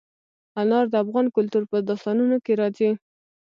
[0.61, 2.89] انار د افغان کلتور په داستانونو کې راځي.